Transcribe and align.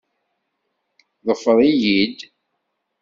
Ḍfeṛ-iyi-d. 1.27 2.17